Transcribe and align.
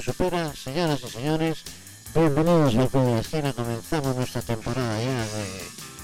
supera, 0.00 0.52
señoras 0.54 1.00
y 1.04 1.10
señores. 1.10 1.58
Bienvenidos 2.14 2.74
al 2.74 2.88
Club 2.88 3.04
de 3.04 3.12
la 3.12 3.20
Esquina. 3.20 3.52
Comenzamos 3.52 4.16
nuestra 4.16 4.42
temporada 4.42 5.02
ya 5.02 5.22
de 5.26 5.46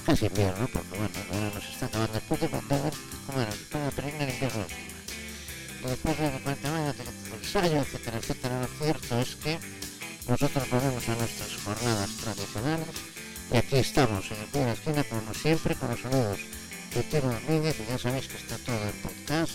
casi 0.05 0.25
invierno, 0.25 0.67
porque 0.71 0.89
bueno, 0.89 1.09
el 1.15 1.29
verano 1.29 1.61
se 1.61 1.71
está 1.71 1.85
acabando. 1.85 2.13
Después 2.13 2.41
de, 2.41 2.47
de, 2.47 2.53
de, 2.53 2.91
¿cómo 3.27 3.41
era? 3.41 3.51
Después 3.51 3.83
de 3.83 3.91
peregrina, 3.91 4.23
el 4.23 4.33
invierno 4.33 4.65
después 5.83 6.17
de 6.17 6.39
40 6.43 6.75
años 6.75 6.95
de 6.97 7.03
ensayo, 7.37 7.81
etcétera, 7.81 8.17
etcétera. 8.17 8.61
Lo 8.61 8.67
cierto 8.67 9.19
es 9.19 9.35
que 9.35 9.59
nosotros 10.27 10.69
volvemos 10.69 11.09
a 11.09 11.15
nuestras 11.15 11.55
jornadas 11.63 12.09
tradicionales 12.17 12.95
y 13.51 13.57
aquí 13.57 13.75
estamos 13.75 14.31
en 14.31 14.37
el 14.37 14.47
pie 14.47 14.61
de 14.61 14.67
la 14.67 14.73
esquina 14.73 15.03
como 15.03 15.33
siempre 15.33 15.75
con 15.75 15.89
los 15.89 15.99
saludos 15.99 16.39
de 16.95 17.03
Tino 17.03 17.33
Domínguez 17.33 17.75
y 17.79 17.91
ya 17.91 17.97
sabéis 17.97 18.27
que 18.27 18.37
está 18.37 18.57
todo 18.59 18.81
en 18.81 19.01
podcast 19.01 19.52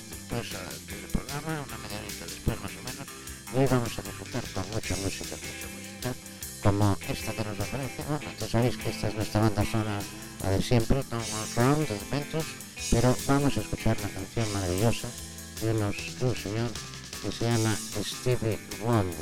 Stevie 18.39 18.58
Wonder. 18.84 19.14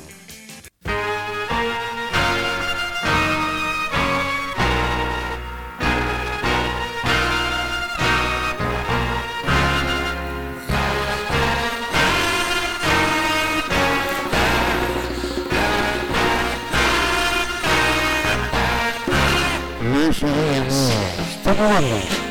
No 19.82 20.12
sería 20.12 20.62
muy... 20.64 20.92
Stevie 21.40 21.62
Wonder. 21.62 22.25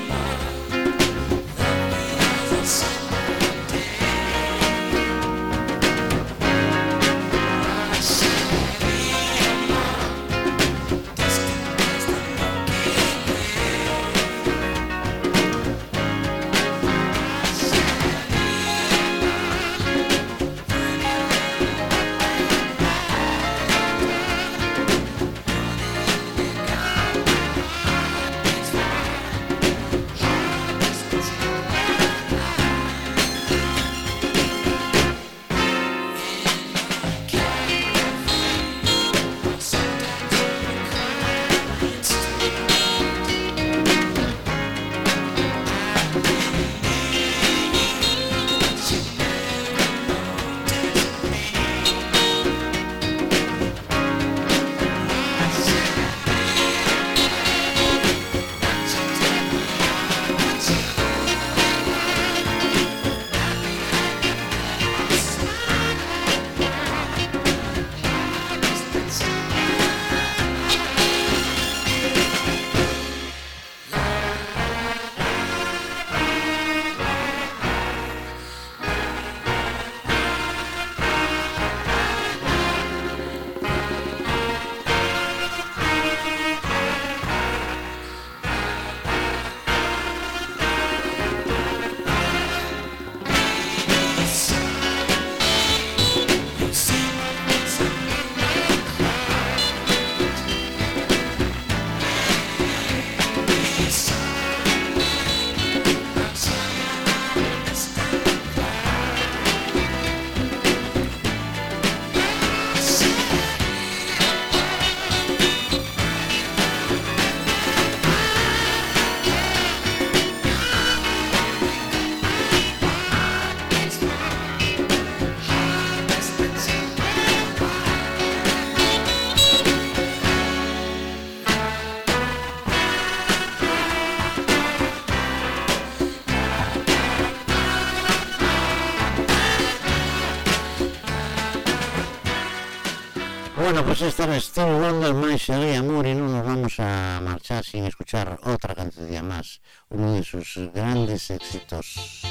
Pues 143.97 144.09
esta 144.09 144.36
es 144.36 144.44
Steve 144.45 144.77
Wonder, 144.77 145.13
My 145.13 145.39
Sería 145.39 145.80
Amor 145.80 146.06
y 146.06 146.13
no 146.13 146.27
nos 146.27 146.45
vamos 146.45 146.74
a 146.80 147.21
marchar 147.24 147.63
sin 147.63 147.86
escuchar 147.86 148.38
otra 148.44 148.75
canción 148.75 149.25
más, 149.25 149.62
uno 149.88 150.12
de 150.12 150.21
sus 150.21 150.59
grandes 150.74 151.30
éxitos. 151.30 152.21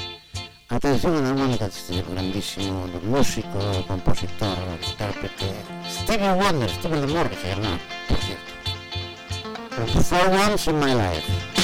Atención 0.69 1.15
a 1.15 1.21
la 1.21 1.29
armónica 1.29 1.65
este 1.65 2.03
grandísimo 2.03 2.85
músico, 3.03 3.83
compositor, 3.87 4.57
intérprete, 4.87 5.55
Stevie 5.89 6.33
Wonder, 6.33 6.69
Stevie 6.69 6.99
Wonder, 6.99 7.29
que 7.31 7.35
se 7.35 7.47
llama, 7.47 7.79
por 8.09 8.17
cierto. 8.19 10.03
For 10.03 10.29
Once 10.29 10.69
in 10.69 10.79
My 10.79 10.93
Life. 10.93 11.54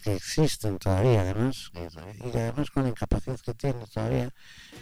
Que 0.00 0.14
existen 0.14 0.78
todavía, 0.78 1.22
además, 1.22 1.70
y 1.74 2.36
además 2.36 2.70
con 2.70 2.84
la 2.84 2.88
incapacidad 2.90 3.38
que 3.40 3.54
tiene 3.54 3.86
todavía, 3.86 4.30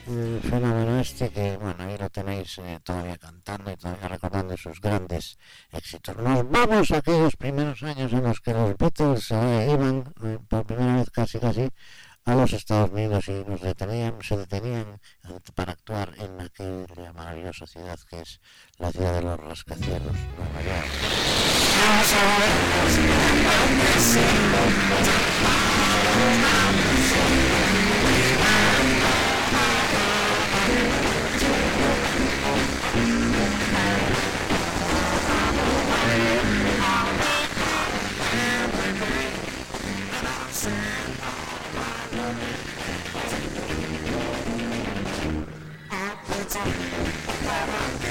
el 0.06 0.40
fenómeno 0.42 1.00
este 1.00 1.30
que, 1.30 1.56
bueno, 1.56 1.84
ahí 1.84 1.96
lo 1.98 2.08
tenéis 2.10 2.58
eh, 2.58 2.80
todavía 2.82 3.18
cantando 3.18 3.70
y 3.70 3.76
todavía 3.76 4.08
recordando 4.08 4.56
sus 4.56 4.80
grandes 4.80 5.38
éxitos. 5.72 6.16
Nos 6.16 6.48
vamos 6.50 6.90
a 6.90 6.98
aquellos 6.98 7.36
primeros 7.36 7.82
años 7.82 8.12
en 8.12 8.22
los 8.22 8.40
que 8.40 8.52
los 8.52 8.76
Beatles 8.76 9.30
eh, 9.30 9.68
iban 9.72 10.04
por 10.48 10.64
primera 10.64 10.96
vez 10.96 11.10
casi 11.10 11.38
casi 11.38 11.68
a 12.28 12.34
los 12.34 12.52
Estados 12.52 12.90
Unidos 12.90 13.26
y 13.28 13.42
nos 13.48 13.62
detenían, 13.62 14.18
se 14.22 14.36
detenían 14.36 15.00
para 15.54 15.72
actuar 15.72 16.12
en 16.18 16.38
aquella 16.38 17.12
maravillosa 17.14 17.66
ciudad 17.66 17.98
que 18.10 18.20
es 18.20 18.38
la 18.76 18.92
ciudad 18.92 19.14
de 19.14 19.22
los 19.22 19.40
rascacielos, 19.40 20.12
Nueva 20.36 20.62
York. 20.62 20.88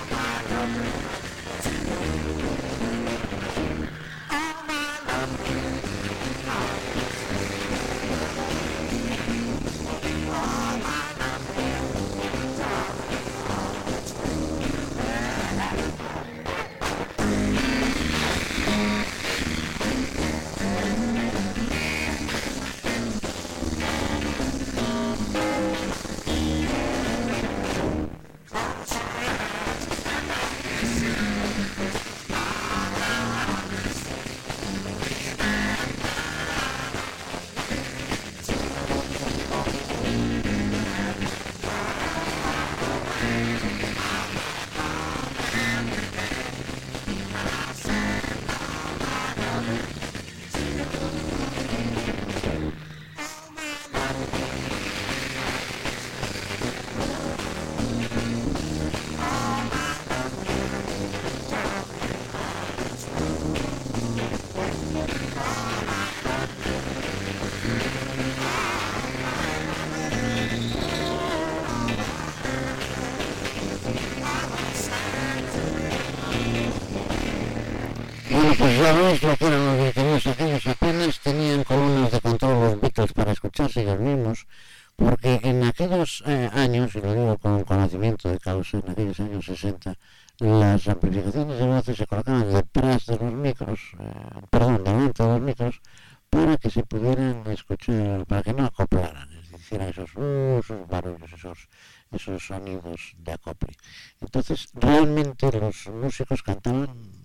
Que 78.81 79.45
eran 79.45 79.65
los 79.67 79.77
detenidos 79.77 80.25
aquellos 80.25 80.65
apenas 80.65 81.19
tenían 81.19 81.63
columnas 81.63 82.11
de 82.11 82.19
control 82.19 82.53
los 82.63 82.81
Beatles 82.81 83.13
para 83.13 83.31
escucharse 83.31 83.81
ellos 83.83 83.99
mismos 83.99 84.47
porque 84.95 85.39
en 85.43 85.63
aquellos 85.63 86.23
eh, 86.25 86.49
años, 86.51 86.95
y 86.95 87.01
lo 87.01 87.13
digo 87.13 87.37
con 87.37 87.63
conocimiento 87.63 88.29
de 88.29 88.39
causa, 88.39 88.79
en 88.79 88.89
aquellos 88.89 89.19
años 89.19 89.45
60, 89.45 89.95
las 90.39 90.87
amplificaciones 90.87 91.59
de 91.59 91.67
voces 91.67 91.97
se 91.97 92.07
colocaban 92.07 92.51
detrás 92.51 93.05
de 93.05 93.17
los 93.17 93.33
micros, 93.33 93.79
eh, 93.99 94.41
perdón, 94.49 94.83
delante 94.83 95.23
de 95.23 95.29
los 95.29 95.41
micros, 95.41 95.81
para 96.29 96.57
que 96.57 96.71
se 96.71 96.83
pudieran 96.83 97.43
escuchar, 97.51 98.25
para 98.25 98.41
que 98.41 98.53
no 98.53 98.65
acoplaran, 98.65 99.31
es 99.43 99.51
decir, 99.51 99.81
esos, 99.81 100.15
uh, 100.15 100.59
esos 100.59 100.87
barullos, 100.87 101.31
esos, 101.33 101.69
esos 102.11 102.45
sonidos 102.47 103.13
de 103.19 103.33
acople. 103.33 103.75
Entonces, 104.21 104.69
realmente 104.73 105.51
los 105.51 105.87
músicos 105.87 106.41
cantaban 106.41 107.20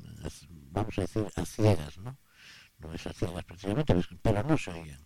vamos 0.77 0.99
a 0.99 1.01
decir, 1.03 1.27
a 1.35 1.45
ciegas, 1.45 1.99
¿no? 1.99 2.17
No 2.79 2.93
es 2.93 3.07
a 3.07 3.13
ciegas 3.13 3.45
precisamente, 3.45 3.95
pero 4.23 4.43
no 4.43 4.57
se 4.59 4.71
oían. 4.71 5.03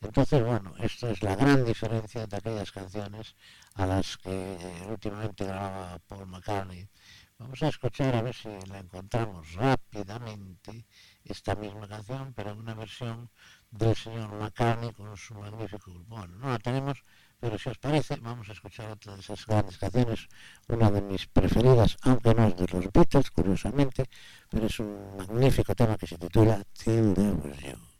Entonces, 0.00 0.44
bueno, 0.44 0.74
esto 0.78 1.08
es 1.08 1.22
la 1.22 1.34
gran 1.34 1.64
diferencia 1.64 2.26
de 2.26 2.36
aquellas 2.36 2.70
canciones 2.70 3.34
a 3.74 3.86
las 3.86 4.18
que 4.18 4.30
eh, 4.30 4.86
últimamente 4.88 5.44
grababa 5.44 5.98
Paul 6.06 6.26
McCartney. 6.26 6.86
Vamos 7.38 7.62
a 7.62 7.68
escuchar 7.68 8.14
a 8.14 8.22
ver 8.22 8.34
si 8.34 8.48
la 8.66 8.78
encontramos 8.78 9.54
rápidamente, 9.54 10.86
esta 11.24 11.54
misma 11.54 11.88
canción, 11.88 12.32
pero 12.34 12.54
una 12.54 12.74
versión 12.74 13.30
del 13.70 13.96
señor 13.96 14.30
McCartney 14.32 14.92
con 14.92 15.16
su 15.16 15.34
magnífico. 15.34 15.92
Bueno, 16.06 16.34
no 16.36 16.50
la 16.50 16.58
tenemos, 16.58 17.02
pero 17.40 17.58
si 17.58 17.68
os 17.68 17.78
parece, 17.78 18.16
vamos 18.16 18.48
a 18.48 18.52
escuchar 18.52 18.90
otra 18.90 19.14
de 19.14 19.20
esas 19.20 19.46
grandes 19.46 19.78
canciones, 19.78 20.28
una 20.68 20.90
de 20.90 21.02
mis 21.02 21.26
preferidas, 21.26 21.96
aunque 22.02 22.34
no 22.34 22.46
es 22.48 22.56
de 22.56 22.66
los 22.68 22.92
Beatles, 22.92 23.30
curiosamente, 23.30 24.04
pero 24.50 24.66
es 24.66 24.78
un 24.80 25.16
magnífico 25.16 25.74
tema 25.74 25.96
que 25.96 26.06
se 26.06 26.18
titula 26.18 26.62
Till 26.72 27.14
There 27.14 27.32
Was 27.32 27.60
You. 27.60 27.95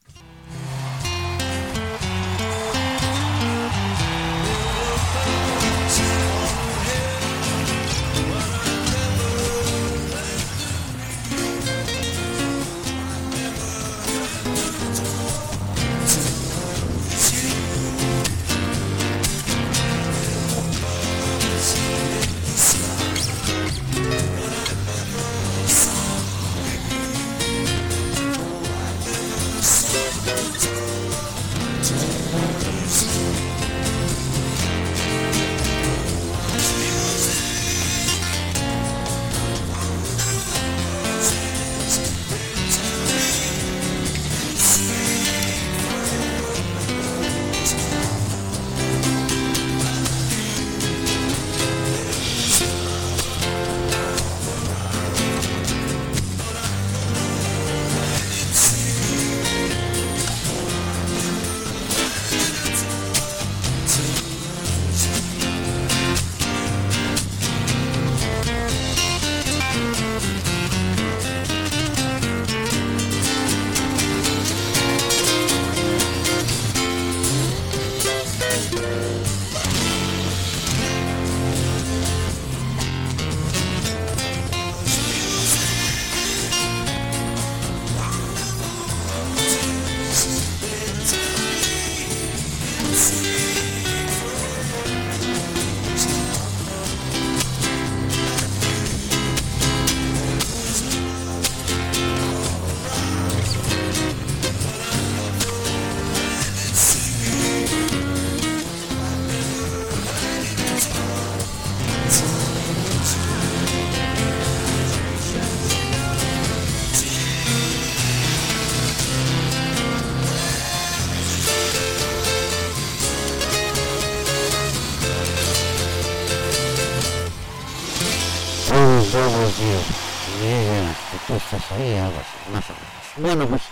Bueno, 133.19 133.47
pues 133.47 133.63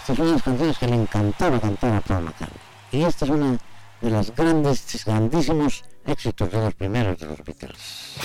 estas 0.00 0.16
son 0.16 0.32
las 0.32 0.42
canciones 0.42 0.78
que 0.78 0.86
le 0.86 0.94
encantaba 0.94 1.60
cantar 1.60 1.94
a 1.94 2.00
Paul 2.00 2.24
McCartney. 2.24 2.60
Y 2.92 3.02
esta 3.02 3.24
es 3.24 3.30
una 3.30 3.58
de 4.00 4.10
los 4.10 4.34
grandes, 4.34 5.04
grandísimos 5.04 5.84
éxitos 6.06 6.50
de 6.50 6.58
los 6.58 6.74
primeros 6.74 7.18
de 7.18 7.26
los 7.26 7.38
Beatles. 7.44 8.16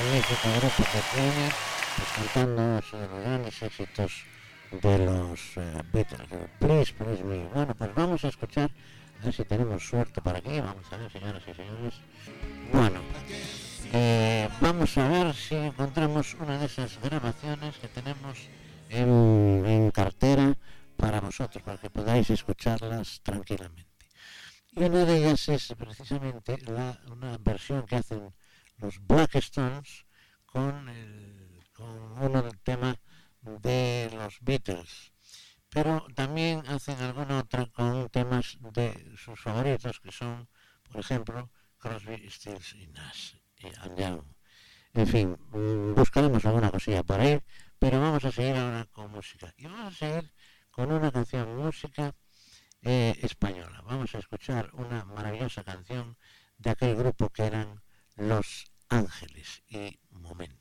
Magnífico 0.00 0.48
grupo 0.60 0.82
de 0.94 1.02
Pioneer, 1.12 1.52
pues 1.96 2.08
cantando 2.34 2.80
los 2.80 3.22
grandes 3.22 3.62
éxitos 3.62 4.24
de 4.70 4.98
los 4.98 5.56
uh, 5.56 5.82
Beatles. 5.92 6.28
Please, 6.58 6.92
please 6.94 7.22
me. 7.22 7.44
Bueno, 7.48 7.74
pues 7.74 7.94
vamos 7.94 8.24
a 8.24 8.28
escuchar, 8.28 8.70
a 9.20 9.24
ver 9.24 9.34
si 9.34 9.44
tenemos 9.44 9.86
suerte 9.86 10.22
para 10.22 10.38
aquí, 10.38 10.58
vamos 10.60 10.90
a 10.90 10.96
ver, 10.96 11.12
señoras 11.12 11.42
y 11.46 11.54
señores. 11.54 11.94
Bueno, 12.72 13.00
eh, 13.92 14.48
vamos 14.60 14.96
a 14.96 15.06
ver 15.08 15.34
si 15.34 15.56
encontramos 15.56 16.34
una 16.34 16.58
de 16.58 16.66
esas 16.66 16.98
grabaciones 17.02 17.76
que 17.76 17.88
tenemos 17.88 18.38
en, 18.88 19.66
en 19.66 19.90
cartera 19.90 20.54
para 20.96 21.20
vosotros, 21.20 21.62
para 21.62 21.76
que 21.78 21.90
podáis 21.90 22.30
escucharlas 22.30 23.20
tranquilamente. 23.22 23.86
Y 24.72 24.84
una 24.84 25.04
de 25.04 25.16
ellas 25.18 25.46
es 25.48 25.74
precisamente 25.76 26.56
la, 26.68 26.98
una 27.10 27.36
versión 27.38 27.84
que 27.86 27.96
hacen 27.96 28.32
los 28.80 28.98
Black 29.06 29.36
Stones 29.36 30.06
con, 30.46 30.88
el, 30.88 31.64
con 31.72 32.22
uno 32.22 32.42
del 32.42 32.58
tema 32.60 32.96
de 33.42 34.10
los 34.14 34.38
Beatles. 34.40 35.12
Pero 35.68 36.06
también 36.14 36.66
hacen 36.66 36.98
alguna 36.98 37.38
otra 37.38 37.66
con 37.66 38.08
temas 38.08 38.58
de 38.60 39.14
sus 39.16 39.40
favoritos, 39.40 40.00
que 40.00 40.10
son, 40.10 40.48
por 40.82 41.00
ejemplo, 41.00 41.50
Crosby, 41.78 42.28
Stills 42.28 42.74
y 42.74 42.88
Nash 42.88 43.34
y 43.58 43.70
Young. 44.00 44.24
En 44.92 45.06
fin, 45.06 45.36
buscaremos 45.94 46.44
alguna 46.44 46.70
cosilla 46.70 47.04
por 47.04 47.20
ahí, 47.20 47.40
pero 47.78 48.00
vamos 48.00 48.24
a 48.24 48.32
seguir 48.32 48.56
ahora 48.56 48.86
con 48.90 49.12
música. 49.12 49.54
Y 49.56 49.66
vamos 49.66 49.94
a 49.94 49.96
seguir 49.96 50.32
con 50.70 50.90
una 50.90 51.12
canción 51.12 51.56
música 51.56 52.14
eh, 52.82 53.14
española. 53.22 53.82
Vamos 53.86 54.14
a 54.14 54.18
escuchar 54.18 54.70
una 54.72 55.04
maravillosa 55.04 55.62
canción 55.62 56.16
de 56.58 56.70
aquel 56.70 56.96
grupo 56.96 57.30
que 57.30 57.44
eran 57.44 57.82
Los 58.16 58.69
Ángeles 58.90 59.62
y 59.68 60.00
Momentos. 60.10 60.59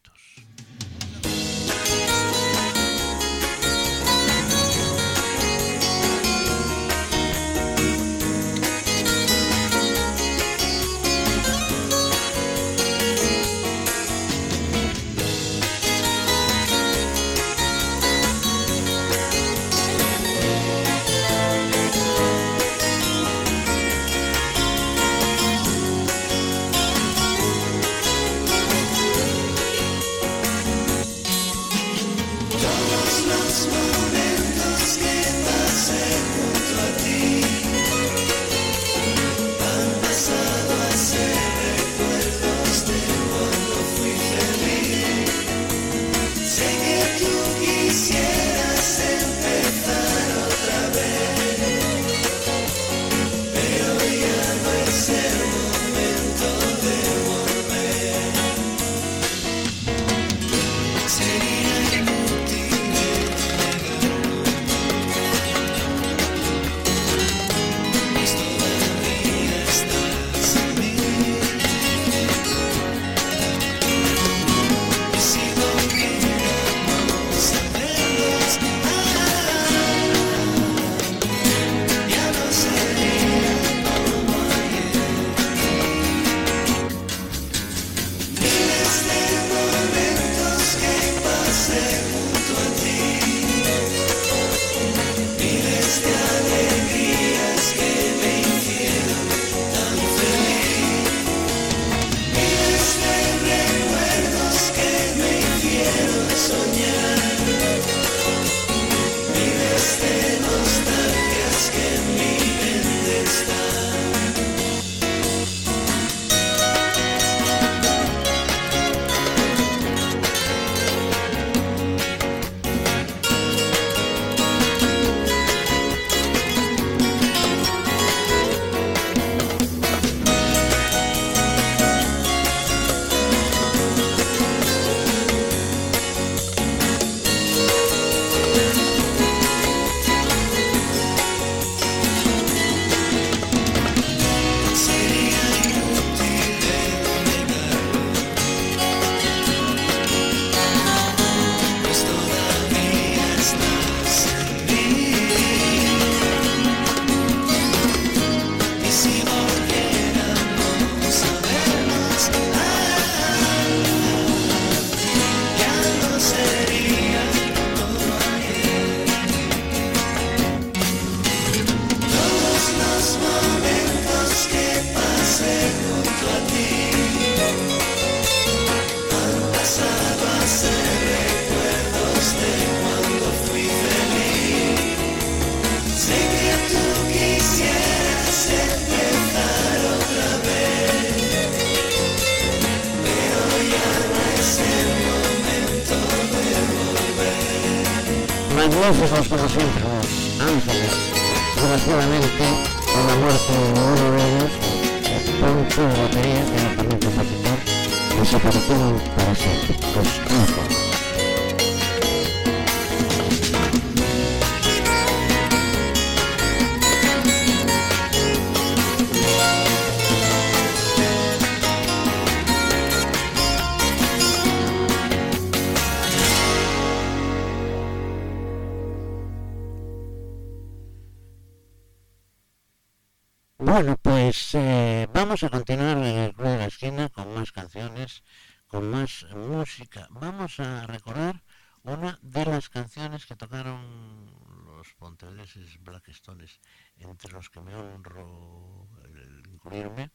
Blackstones, 246.09 246.59
entre 246.97 247.31
los 247.31 247.49
que 247.49 247.61
me 247.61 247.75
honro 247.75 248.87
el 249.13 249.43
incluirme. 249.53 250.11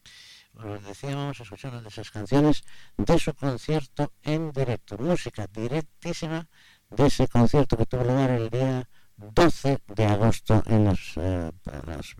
Os 0.54 0.84
decía, 0.84 1.14
vamos 1.14 1.38
a 1.38 1.44
escuchar 1.44 1.70
una 1.72 1.82
de 1.82 1.88
esas 1.88 2.10
canciones 2.10 2.64
de 2.96 3.18
su 3.18 3.32
concierto 3.34 4.12
en 4.22 4.50
directo, 4.50 4.98
música 4.98 5.46
directísima 5.46 6.48
de 6.90 7.06
ese 7.06 7.28
concierto 7.28 7.76
que 7.76 7.86
tuvo 7.86 8.02
lugar 8.02 8.30
el 8.30 8.50
día 8.50 8.88
12 9.16 9.82
de 9.86 10.04
agosto 10.04 10.62
en 10.66 10.84
las, 10.84 11.16
eh, 11.16 11.52
las 11.86 12.16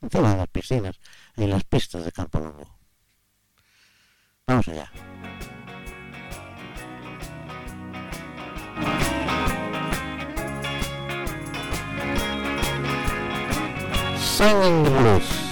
encima 0.00 0.30
de 0.30 0.36
las 0.36 0.48
piscinas 0.48 1.00
y 1.36 1.46
las 1.46 1.64
pistas 1.64 2.04
de 2.04 2.12
Campo 2.12 2.38
Longo. 2.38 2.78
Vamos 4.46 4.68
allá. 4.68 5.15
Singing 14.36 14.82
the 14.82 14.90
Blues. 14.90 15.45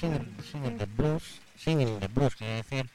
Singing, 0.00 0.34
singing, 0.50 0.78
the 0.78 0.86
Blues, 0.86 1.40
Singing 1.56 2.00
the 2.00 2.08
Blues, 2.08 2.34
quiere 2.34 2.54
decir, 2.62 2.88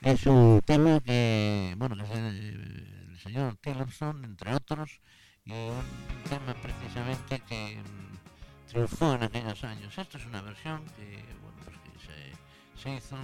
es 0.00 0.24
un 0.24 0.62
tema 0.64 1.00
que, 1.00 1.74
bueno, 1.76 1.94
que 1.96 2.02
es 2.04 2.10
el, 2.10 3.10
el 3.10 3.18
señor 3.18 3.56
Tillerson, 3.56 4.24
entre 4.24 4.54
otros, 4.54 5.02
y 5.44 5.52
un 5.52 6.22
tema 6.30 6.54
precisamente 6.54 7.40
que 7.40 7.76
mm, 7.76 8.68
triunfó 8.70 9.16
en 9.16 9.24
aquellos 9.24 9.62
años. 9.64 9.98
Esto 9.98 10.16
es 10.16 10.24
una 10.24 10.40
versión 10.40 10.82
que, 10.96 11.22
bueno, 11.42 11.58
pues 11.62 11.76
que 11.76 12.06
se, 12.06 12.82
se 12.82 12.96
hizo 12.96 13.18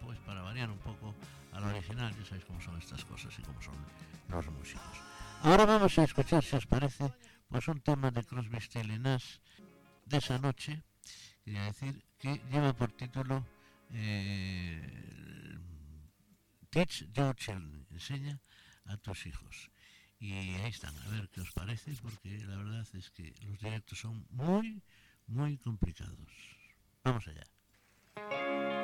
pues 0.00 0.18
para 0.20 0.40
variar 0.40 0.70
un 0.70 0.78
poco 0.78 1.14
al 1.52 1.64
original, 1.64 2.16
ya 2.16 2.24
sabéis 2.24 2.46
cómo 2.46 2.62
son 2.62 2.78
estas 2.78 3.04
cosas 3.04 3.38
y 3.38 3.42
cómo 3.42 3.60
son 3.60 3.74
los 4.28 4.46
músicos. 4.46 5.02
Ahora 5.42 5.66
vamos 5.66 5.98
a 5.98 6.04
escuchar, 6.04 6.42
si 6.42 6.56
os 6.56 6.64
parece, 6.64 7.12
pues 7.46 7.68
un 7.68 7.82
tema 7.82 8.10
de 8.10 8.24
Crosby, 8.24 8.58
Stills 8.58 9.00
Nash 9.00 9.36
de 10.06 10.16
esa 10.16 10.38
noche, 10.38 10.82
quería 11.44 11.64
decir, 11.64 12.02
que 12.18 12.40
lleva 12.50 12.72
por 12.72 12.90
título 12.92 13.46
eh, 13.92 15.58
Teach 16.70 17.12
Your 17.12 17.36
Children, 17.36 17.86
enseña 17.90 18.40
a 18.86 18.96
tus 18.96 19.26
hijos. 19.26 19.70
Y 20.18 20.32
ahí 20.32 20.70
están, 20.70 20.96
a 20.96 21.08
ver 21.08 21.28
qué 21.28 21.42
os 21.42 21.52
parece, 21.52 21.92
porque 22.02 22.38
la 22.46 22.56
verdad 22.56 22.86
es 22.94 23.10
que 23.10 23.34
los 23.42 23.58
directos 23.58 23.98
son 23.98 24.26
muy, 24.30 24.82
muy 25.26 25.58
complicados. 25.58 26.18
Vamos 27.02 27.28
allá. 27.28 28.83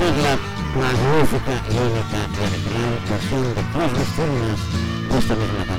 La 0.00 0.38
magnífica 0.80 1.54
y 1.68 1.76
única 1.76 2.20
original 2.46 2.94
versión 3.08 3.42
de 3.54 3.62
Crosby, 3.72 4.04
Stills 4.12 4.62
de 5.10 5.18
esta 5.18 5.34
misma 5.36 5.69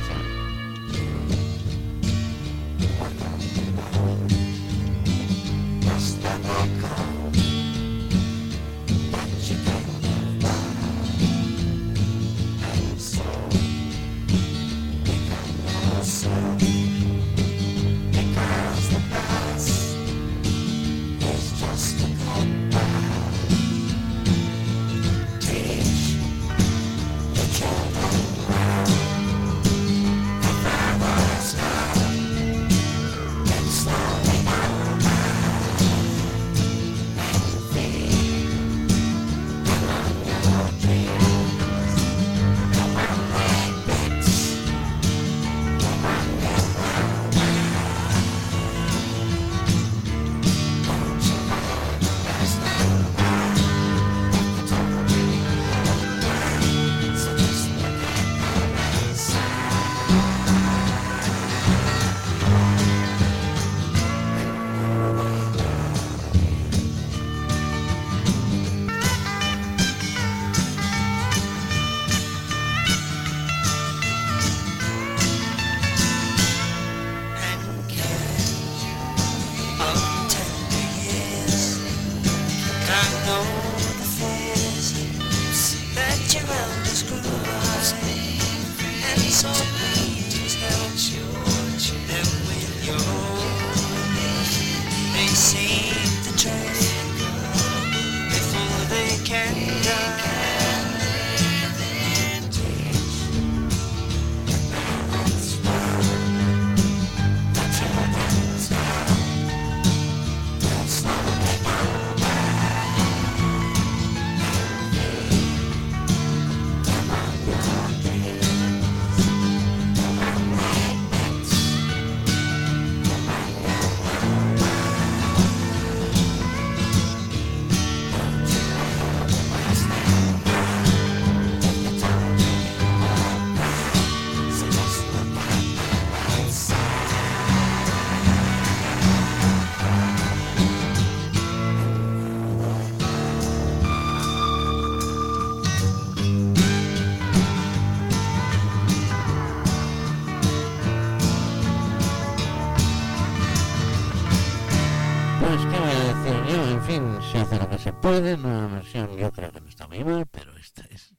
Nueva 158.20 158.68
versión, 158.68 159.18
yo 159.18 159.32
creo 159.32 159.54
que 159.54 159.62
no 159.62 159.70
está 159.70 159.88
muy 159.88 160.04
mal, 160.04 160.26
pero 160.30 160.58
esta 160.58 160.84
es 160.90 161.14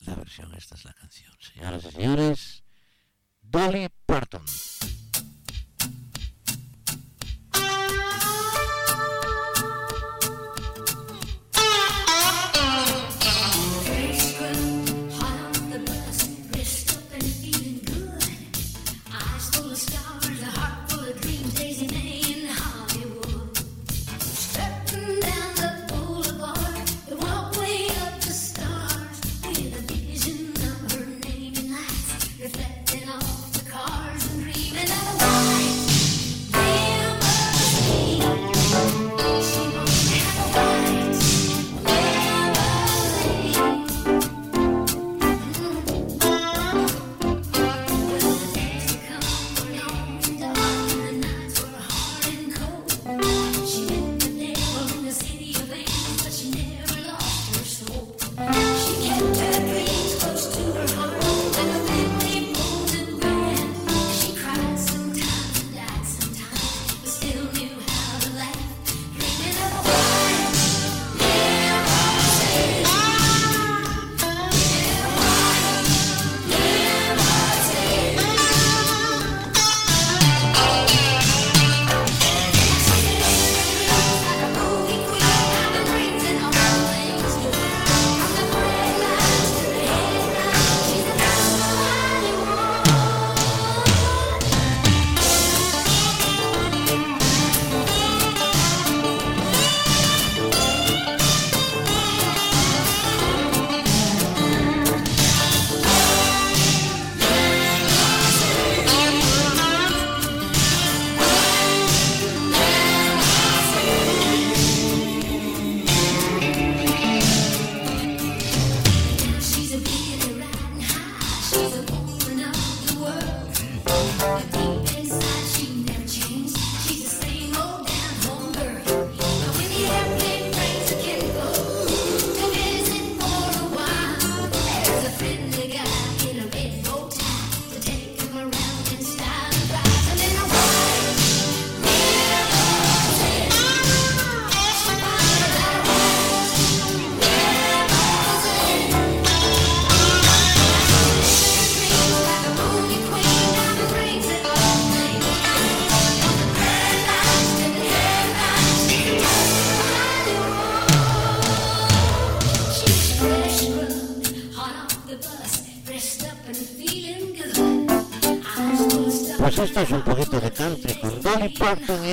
la 0.00 0.16
versión, 0.16 0.52
esta 0.56 0.74
es 0.74 0.84
la 0.84 0.92
canción. 0.92 1.32
Señoras 1.38 1.84
y 1.84 1.90
señores, 1.92 2.64
Dolly 3.42 3.88
Parton. 4.06 4.44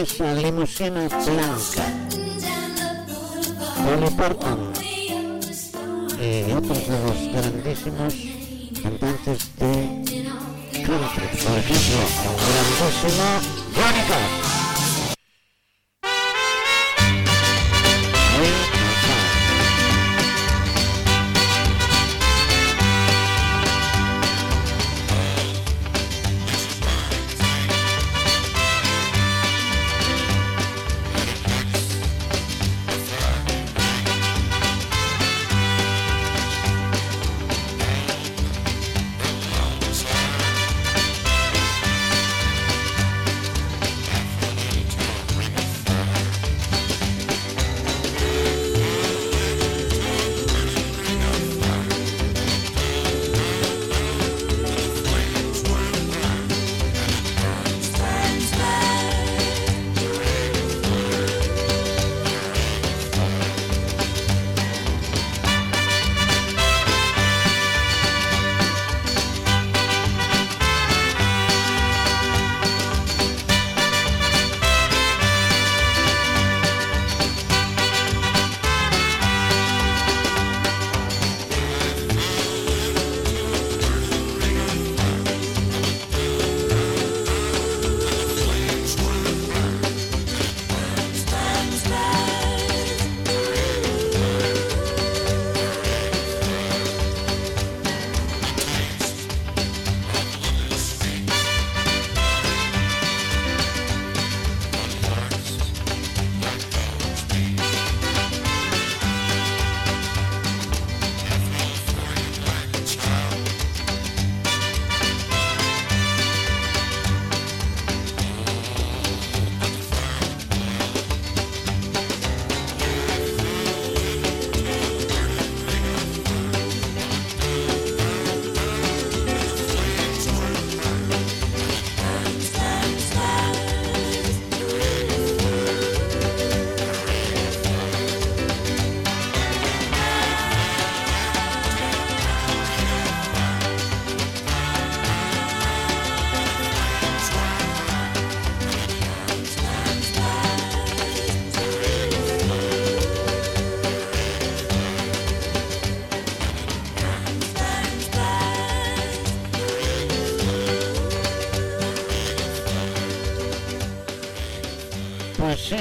Y 0.04 0.06
esa 0.06 0.34
limusina 0.34 1.08
blanca. 1.08 1.86
Dolly 3.86 4.10
Parton 4.18 4.74
y 6.20 6.52
otros 6.52 6.88
de 6.88 7.00
los 7.04 7.18
grandísimos 7.32 8.14
cantantes 8.82 9.40
de 9.60 9.72
country. 10.86 11.28
Por 11.42 11.58
ejemplo, 11.58 12.00
el 12.04 12.52
grandísimo 12.52 13.28
Johnny 13.76 14.43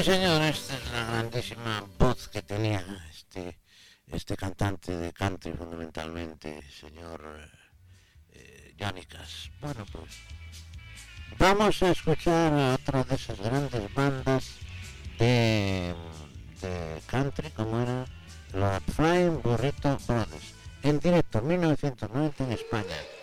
señor, 0.03 0.43
esta 0.43 0.77
es 0.77 0.91
la 0.91 1.05
grandísima 1.05 1.85
voz 1.97 2.29
que 2.29 2.43
tenía 2.43 2.85
este, 3.11 3.59
este 4.09 4.37
cantante 4.37 4.97
de 4.97 5.13
country 5.13 5.53
fundamentalmente, 5.53 6.61
señor 6.69 7.23
eh, 8.33 8.75
Cass. 9.09 9.51
Bueno, 9.61 9.87
pues 9.93 10.11
vamos 11.39 11.81
a 11.85 11.91
escuchar 11.91 12.53
a 12.53 12.75
otra 12.75 13.05
de 13.05 13.15
esas 13.15 13.39
grandes 13.39 13.95
bandas 13.95 14.57
de, 15.19 15.95
de 16.63 17.03
country, 17.07 17.51
como 17.51 17.81
era 17.81 18.05
la 18.55 18.81
Flying 18.81 19.41
Burrito 19.41 19.99
Brothers, 20.09 20.55
en 20.83 20.99
directo 20.99 21.41
1990 21.43 22.45
en 22.45 22.53
España. 22.53 23.22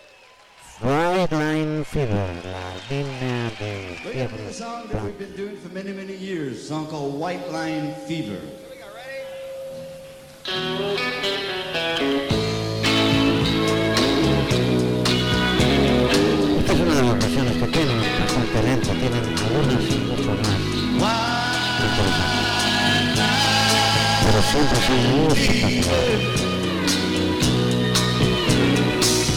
White 1.20 1.32
Line 1.32 1.84
Fever, 1.84 2.32
la 2.44 2.72
línea 2.88 3.50
de 3.58 3.94
fiebre. 4.10 4.46
a 4.48 4.52
song 4.54 4.88
that 4.88 5.04
we've 5.04 5.18
been 5.18 5.36
doing 5.36 5.54
for 5.58 5.68
many, 5.68 5.92
many 5.92 6.16
years, 6.16 6.56
a 6.56 6.64
song 6.64 6.86
called 6.86 7.20
White 7.20 7.52
Line 7.52 7.94
Fever. 8.08 8.40
Esta 16.58 16.72
es 16.72 16.80
una 16.80 16.94
de 16.94 17.02
las 17.02 17.18
versiones 17.18 17.56
que 17.58 17.66
tienen 17.66 17.98
bastante 18.00 18.62
lenta, 18.62 18.94
tienen 18.94 19.24
algunas 19.44 19.84
incluso 19.90 20.32
más 21.00 21.80
interesantes. 21.84 22.48
Pero 24.24 24.40
siempre 24.40 24.78
son 24.86 24.98
muy 25.12 25.32
espectaculares. 25.36 26.50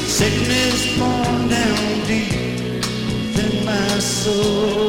Sickness 0.07 0.97
born 0.97 1.49
deep 2.19 3.65
my 3.65 3.99
soul. 3.99 4.82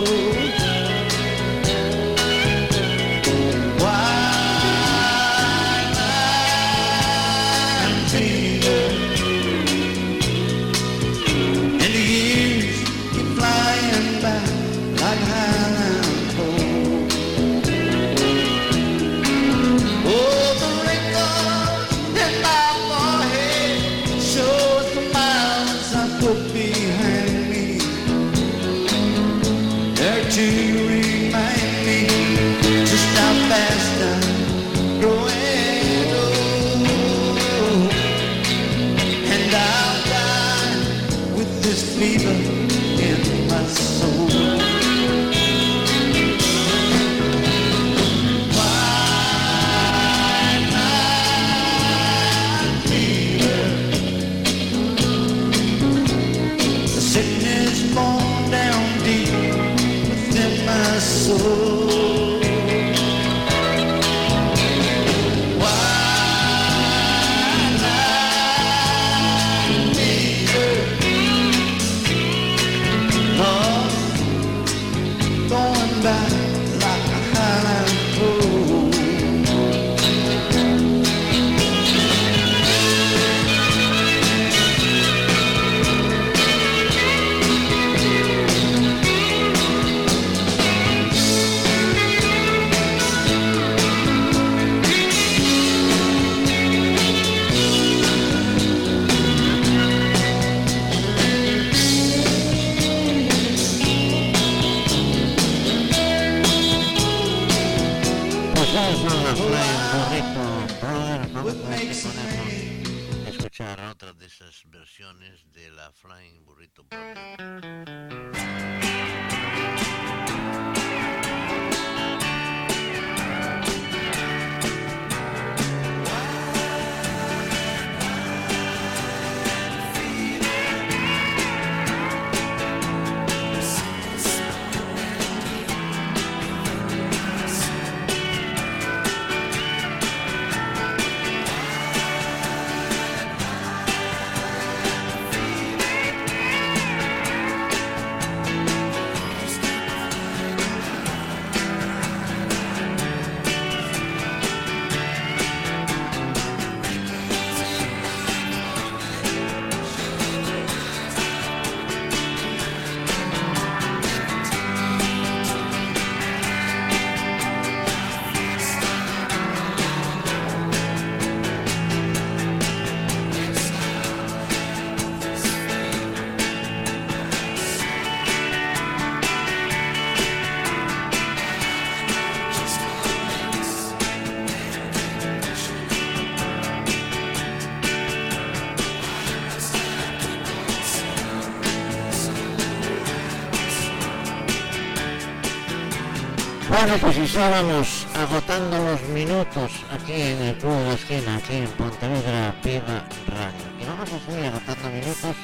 Bueno, 196.68 196.94
pues 196.98 197.16
estábamos 197.18 198.06
agotando 198.14 198.78
los 198.78 199.02
minutos 199.08 199.70
aquí 199.92 200.12
en 200.12 200.40
el 200.40 200.56
Club 200.56 200.72
de 200.72 200.84
la 200.84 200.94
Esquina, 200.94 201.36
aquí 201.36 201.56
en 201.56 201.68
Pontevedra 201.72 202.54
Viva 202.64 203.04
Radio. 203.28 203.66
Y 203.80 203.84
vamos 203.84 204.10
a 204.10 204.18
seguir 204.30 204.46
agotando 204.46 204.88
minutos 204.88 205.36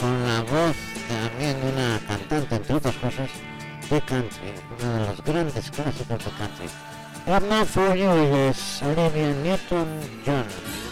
con 0.00 0.26
la 0.26 0.40
voz 0.42 0.76
también 1.08 1.60
de 1.60 1.72
una 1.72 2.00
cantante, 2.08 2.56
entre 2.56 2.74
otras 2.74 2.94
cosas, 2.96 3.30
de 3.88 4.00
country, 4.02 4.54
uno 4.80 4.92
de 4.92 5.06
los 5.06 5.24
grandes 5.24 5.70
clásicos 5.70 6.24
de 6.24 6.30
country. 6.32 6.68
What 7.26 7.42
Not 7.42 7.68
For 7.68 7.96
You 7.96 8.10
es 8.48 8.82
Olivia 8.82 9.34
Newton-John. 9.44 10.85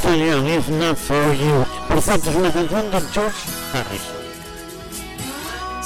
Young 0.00 0.48
If 0.48 0.68
Not 0.70 0.96
For 0.96 1.34
You. 1.34 1.66
Por 1.86 2.00
cierto, 2.00 2.30
es 2.30 2.36
una 2.36 2.50
canción 2.50 2.90
de 2.90 3.00
George 3.12 3.50
Harrison. 3.74 4.22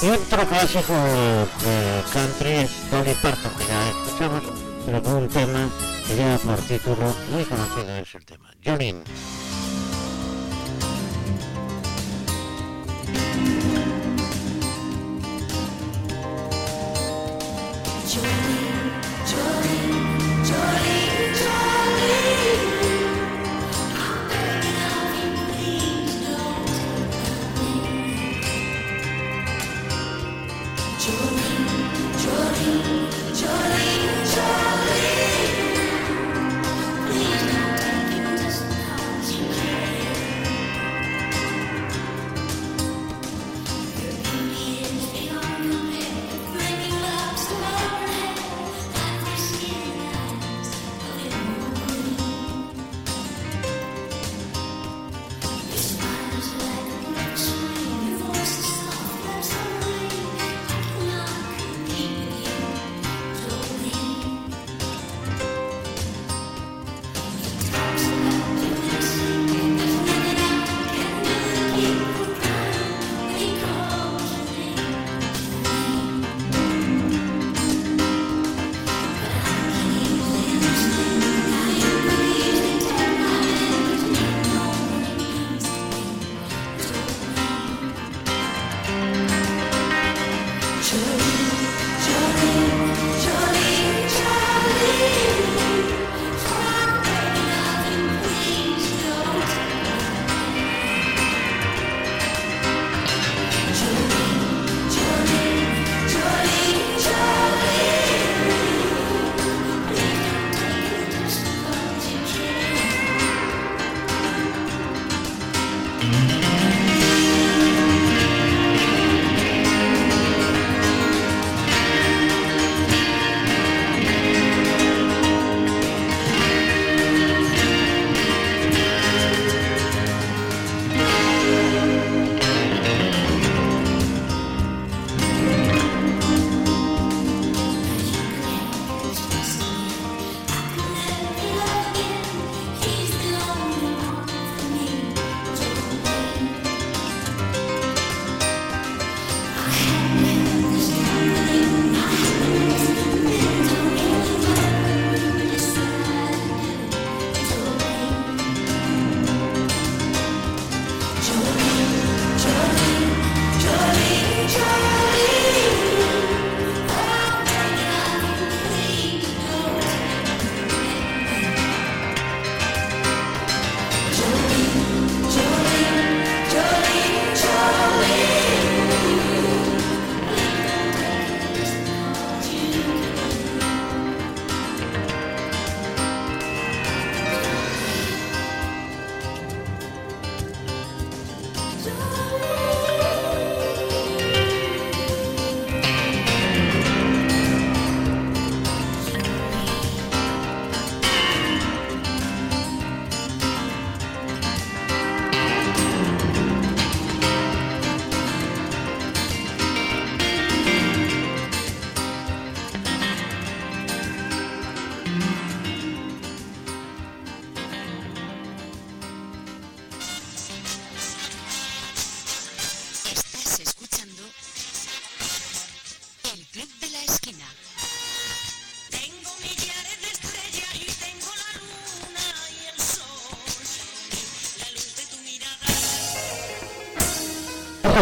Y 0.01 0.09
otro 0.09 0.47
clásico 0.47 0.93
de 0.93 2.03
country 2.13 2.51
es 2.51 2.89
Dolly 2.89 3.13
Parton, 3.21 3.51
que 3.57 3.65
ya 3.65 3.89
escuchamos, 3.89 4.43
pero 4.85 5.03
con 5.03 5.13
un 5.13 5.27
tema 5.27 5.69
que 6.07 6.15
lleva 6.15 6.37
por 6.37 6.57
título, 6.59 7.15
muy 7.31 7.43
conocido 7.43 7.97
es 7.97 8.15
el 8.15 8.25
tema, 8.25 8.49
Jolene. 8.63 9.03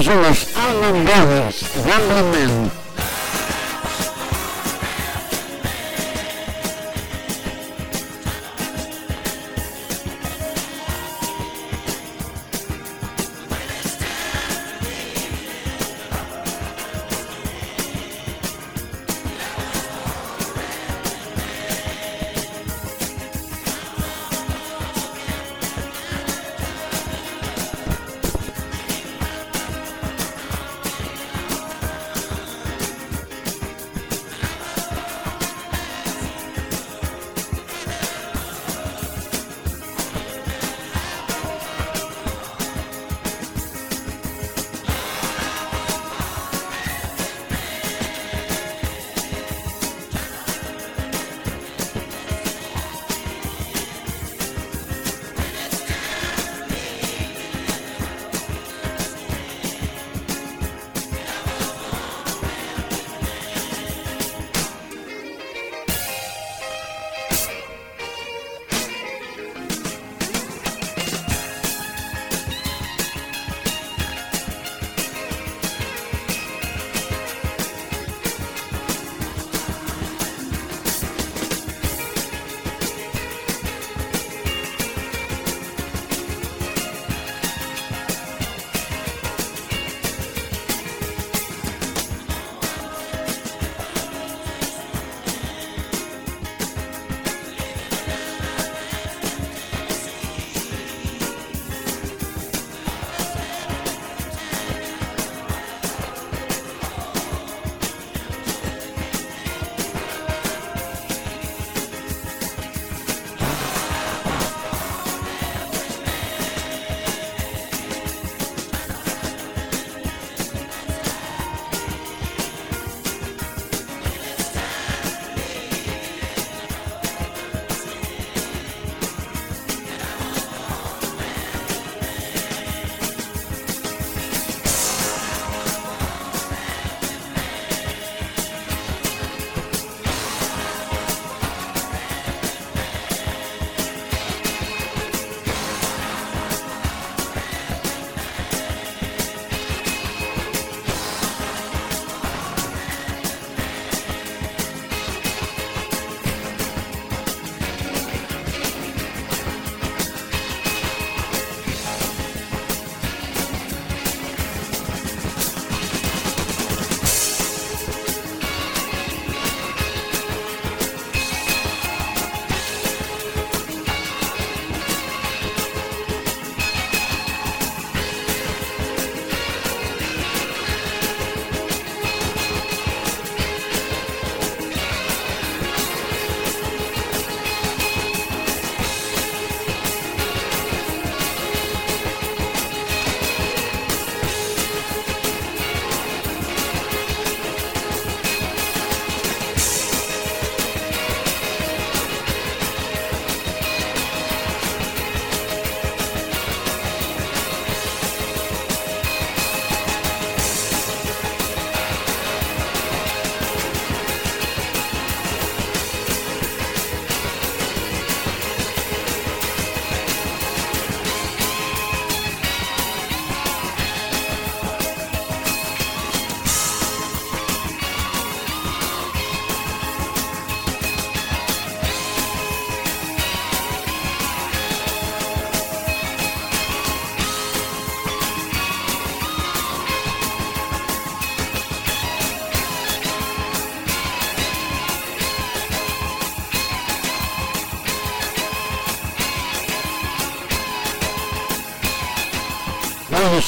Los 0.04 0.48
Almond 0.58 1.06
Brothers, 1.06 1.66
Rambling 1.86 2.75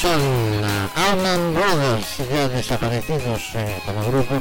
son 0.00 0.20
uh, 0.20 1.10
Allman 1.10 1.54
Brothers, 1.54 2.18
ya 2.30 2.48
desaparecidos 2.48 3.42
eh, 3.54 3.80
como 3.84 4.04
grupo, 4.06 4.40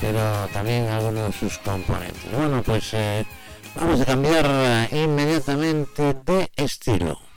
pero 0.00 0.20
también 0.52 0.88
algunos 0.88 1.26
de 1.26 1.38
sus 1.38 1.58
componentes. 1.58 2.32
Bueno, 2.32 2.62
pues 2.64 2.94
eh, 2.94 3.24
vamos 3.76 4.00
a 4.00 4.04
cambiar 4.04 4.46
eh, 4.48 4.88
inmediatamente 5.04 6.14
de 6.14 6.50
estilo. 6.56 7.27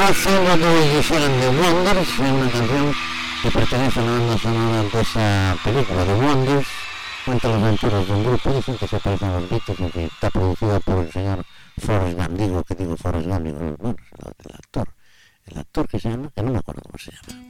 Solo 0.00 0.56
de 0.56 0.98
hicieron 0.98 1.40
The 1.40 1.48
Wonders, 1.48 2.18
una 2.18 2.50
canción 2.50 2.92
que 3.42 3.50
pertenece 3.50 4.00
a 4.00 4.02
la 4.02 4.10
banda 4.10 4.38
sonora 4.38 4.82
de 4.82 5.00
esa 5.00 5.56
película, 5.62 6.04
The 6.04 6.14
Wonders, 6.14 6.66
cuenta 7.24 7.48
las 7.48 7.62
aventuras 7.62 8.06
de 8.06 8.12
un 8.14 8.24
grupo, 8.24 8.52
dicen 8.52 8.78
que 8.78 8.88
se 8.88 8.98
parece 8.98 9.26
a 9.26 9.38
los 9.38 9.48
Beatles 9.50 9.94
está 9.96 10.30
producida 10.30 10.80
por 10.80 11.04
el 11.04 11.12
señor 11.12 11.44
Forrest 11.78 12.16
Gump, 12.16 12.30
digo 12.30 12.64
que 12.64 12.74
digo 12.74 12.96
Forrest 12.96 13.28
Gump, 13.28 13.78
bueno, 13.78 13.96
el 14.18 14.54
actor, 14.54 14.88
el 15.46 15.58
actor 15.58 15.86
que 15.86 16.00
se 16.00 16.08
llama, 16.08 16.30
que 16.34 16.42
no 16.42 16.52
me 16.52 16.58
acuerdo 16.58 16.82
cómo 16.82 16.98
se 16.98 17.12
llama. 17.12 17.49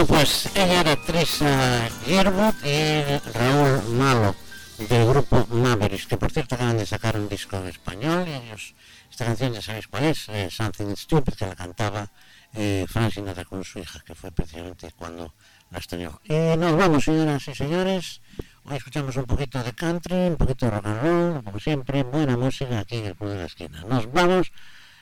Bueno, 0.00 0.14
pues 0.14 0.48
ella 0.56 0.80
era 0.80 0.96
Trisa 0.96 1.86
Yerbot 2.06 2.54
y 2.64 3.02
Raúl 3.34 3.82
Malo 3.98 4.34
del 4.78 5.06
grupo 5.06 5.46
Mavericks, 5.50 6.06
que 6.06 6.16
por 6.16 6.32
cierto 6.32 6.54
acaban 6.54 6.78
de 6.78 6.86
sacar 6.86 7.18
un 7.18 7.28
disco 7.28 7.58
en 7.58 7.66
español 7.66 8.26
y 8.26 8.32
ellos, 8.32 8.74
esta 9.10 9.26
canción 9.26 9.52
ya 9.52 9.60
sabéis 9.60 9.88
cuál 9.88 10.04
es, 10.04 10.26
eh, 10.30 10.48
Something 10.50 10.96
Stupid, 10.96 11.34
que 11.34 11.44
la 11.44 11.54
cantaba 11.54 12.08
eh, 12.54 12.86
Frank 12.88 13.12
Sinatra 13.12 13.44
con 13.44 13.62
su 13.62 13.78
hija, 13.78 14.00
que 14.00 14.14
fue 14.14 14.30
precisamente 14.30 14.90
cuando 14.96 15.34
la 15.70 15.78
estrenó. 15.78 16.18
Y 16.24 16.56
nos 16.56 16.74
vamos, 16.78 17.04
señoras 17.04 17.46
y 17.46 17.54
señores. 17.54 18.22
Hoy 18.64 18.76
escuchamos 18.78 19.14
un 19.16 19.26
poquito 19.26 19.62
de 19.62 19.74
country, 19.74 20.28
un 20.28 20.36
poquito 20.36 20.64
de 20.64 20.70
rock 20.70 20.86
and 20.86 21.02
roll, 21.02 21.44
como 21.44 21.60
siempre, 21.60 22.04
buena 22.04 22.38
música 22.38 22.78
aquí 22.78 22.96
en 22.96 23.04
el 23.04 23.16
Club 23.16 23.32
de 23.32 23.36
la 23.36 23.44
Esquina. 23.44 23.84
Nos 23.86 24.10
vamos 24.10 24.50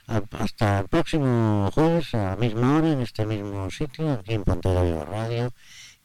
hasta 0.09 0.79
el 0.79 0.87
próximo 0.87 1.69
jueves 1.73 2.13
a 2.15 2.31
la 2.31 2.35
misma 2.35 2.77
hora, 2.77 2.91
en 2.91 3.01
este 3.01 3.25
mismo 3.25 3.69
sitio, 3.69 4.13
aquí 4.13 4.33
en 4.33 4.43
Pontevedra 4.43 5.05
Radio. 5.05 5.53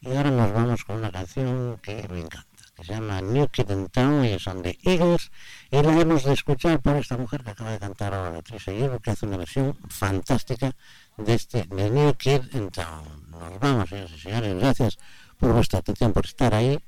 Y 0.01 0.15
ahora 0.15 0.29
nos 0.29 0.53
vamos 0.53 0.83
con 0.85 0.97
una 0.97 1.11
canción 1.11 1.79
que 1.81 2.07
me 2.09 2.19
encanta, 2.19 2.63
que 2.75 2.83
se 2.83 2.93
llama 2.93 3.21
New 3.21 3.47
Kid 3.47 3.71
in 3.71 3.87
Town, 3.87 4.23
ellos 4.23 4.43
son 4.43 4.61
de 4.61 4.77
Eagles, 4.83 5.31
y 5.71 5.81
la 5.81 5.99
hemos 5.99 6.23
de 6.23 6.33
escuchar 6.33 6.79
por 6.81 6.95
esta 6.97 7.17
mujer 7.17 7.43
que 7.43 7.49
acaba 7.51 7.71
de 7.71 7.79
cantar 7.79 8.13
ahora, 8.13 8.31
la 8.31 8.41
Teresa 8.43 8.71
Hierro, 8.71 8.99
que 8.99 9.11
hace 9.11 9.25
una 9.25 9.37
versión 9.37 9.75
fantástica 9.89 10.75
de 11.17 11.33
este 11.33 11.63
de 11.63 11.89
New 11.89 12.13
Kid 12.13 12.53
in 12.53 12.69
Town. 12.69 13.31
Nos 13.31 13.59
vamos, 13.59 13.89
señores 13.89 14.11
y 14.11 14.19
señores, 14.19 14.55
gracias 14.59 14.97
por 15.39 15.53
vuestra 15.53 15.79
atención, 15.79 16.13
por 16.13 16.25
estar 16.25 16.53
ahí, 16.53 16.79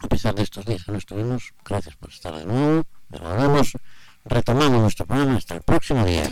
a 0.00 0.08
pesar 0.08 0.34
de 0.34 0.44
estos 0.44 0.64
días 0.64 0.84
que 0.84 0.92
no 0.92 0.98
estuvimos, 0.98 1.52
gracias 1.64 1.96
por 1.96 2.08
estar 2.08 2.34
de 2.34 2.46
nuevo, 2.46 2.84
nos 3.10 3.20
volvemos, 3.20 3.72
retomamos 4.28 4.80
nuestro 4.80 5.06
programa 5.06 5.36
hasta 5.36 5.54
el 5.54 5.62
próximo 5.62 6.04
día. 6.04 6.28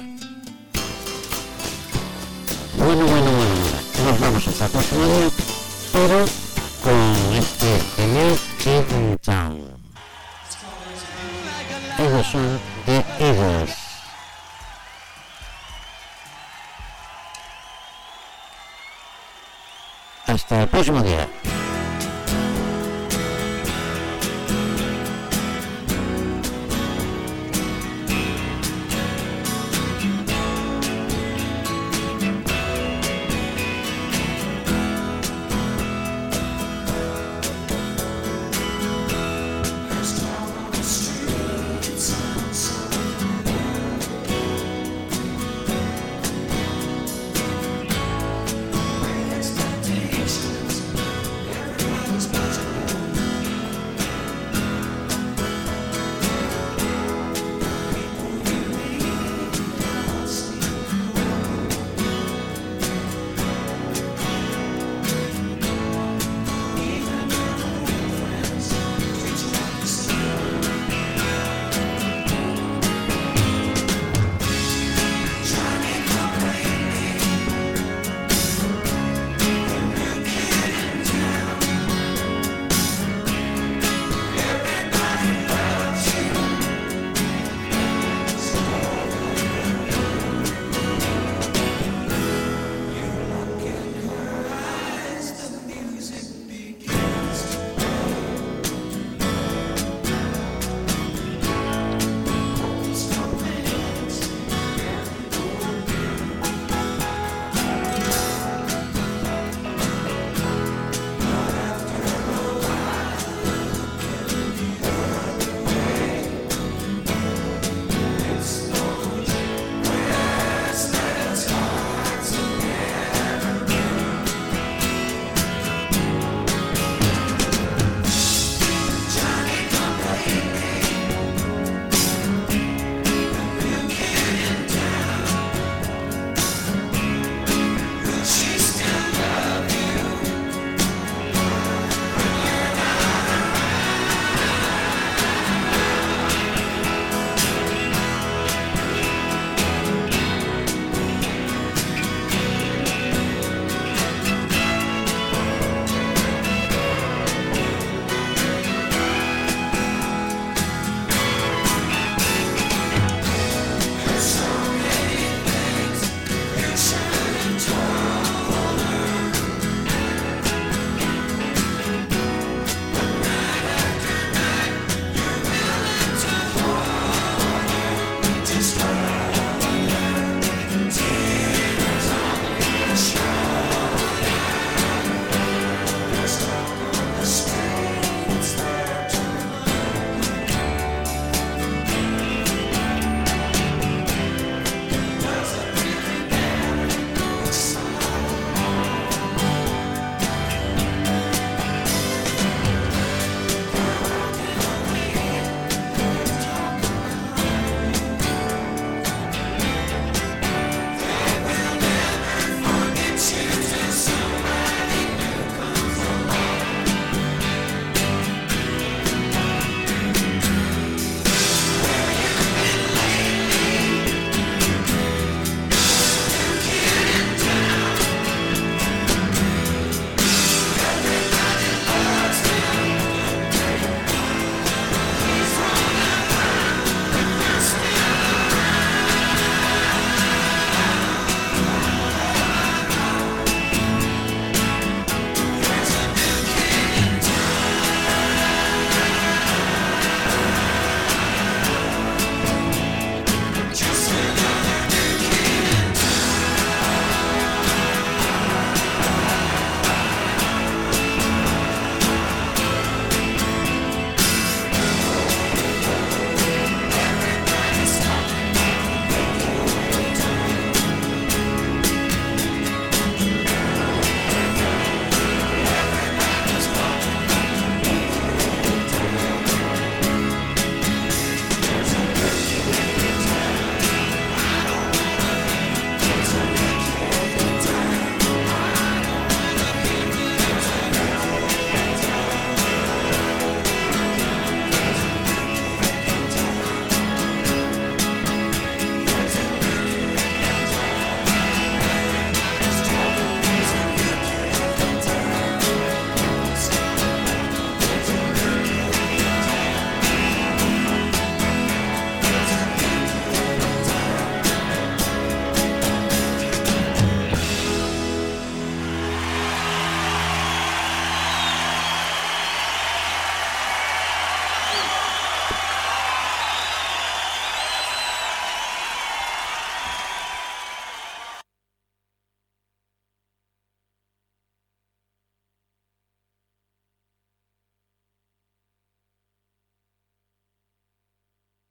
Bueno, 2.77 3.07
bueno, 3.07 3.31
bueno, 3.31 4.11
nos 4.11 4.21
vamos 4.21 4.49
hasta 4.49 4.67
el 4.67 4.71
próximo 4.71 5.05
día, 5.07 5.31
pero 5.93 6.25
con 6.83 7.35
este 7.35 8.07
New 8.07 8.39
Kid 8.59 8.97
in 8.97 9.19
Town. 9.19 9.77
Ellos 11.99 12.27
son 12.27 12.61
The 12.85 13.05
Eagles. 13.19 13.75
Hasta 20.27 20.63
el 20.63 20.69
próximo 20.69 21.03
día. 21.03 21.27